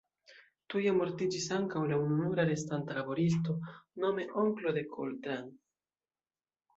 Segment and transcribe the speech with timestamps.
[0.73, 3.57] Tuje mortiĝis ankaŭ la ununura restanta laboristo,
[4.05, 5.53] nome onklo de Coltrane.